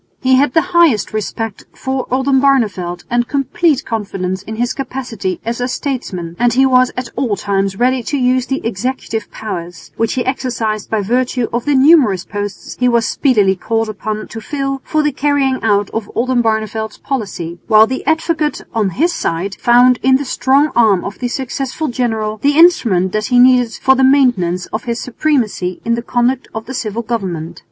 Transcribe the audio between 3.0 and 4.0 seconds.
and complete